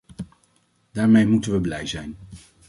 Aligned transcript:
Daarmee 0.91 1.27
moeten 1.27 1.51
we 1.51 1.61
blij 1.61 1.87
zijn. 1.87 2.17